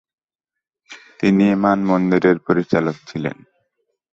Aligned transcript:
তিনি 1.19 1.43
এই 1.49 1.57
মানমন্দিরের 1.65 2.37
পরিচালক 2.39 2.95
ছিলেন। 3.07 3.37